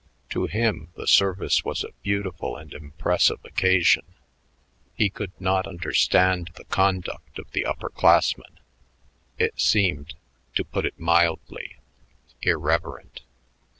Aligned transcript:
To 0.31 0.47
him 0.47 0.91
the 0.95 1.05
service 1.05 1.63
was 1.63 1.83
a 1.83 1.93
beautiful 2.01 2.55
and 2.55 2.73
impressive 2.73 3.45
occasion. 3.45 4.15
He 4.95 5.11
could 5.11 5.31
not 5.39 5.67
understand 5.67 6.49
the 6.55 6.65
conduct 6.65 7.37
of 7.37 7.51
the 7.51 7.67
upper 7.67 7.89
classmen. 7.89 8.59
It 9.37 9.59
seemed, 9.61 10.15
to 10.55 10.63
put 10.63 10.87
it 10.87 10.99
mildly, 10.99 11.75
irreverent. 12.41 13.21